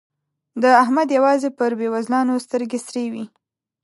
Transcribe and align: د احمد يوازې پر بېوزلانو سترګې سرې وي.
د 0.61 0.63
احمد 0.83 1.09
يوازې 1.17 1.49
پر 1.57 1.71
بېوزلانو 1.79 2.43
سترګې 2.45 2.79
سرې 2.87 3.05
وي. 3.13 3.25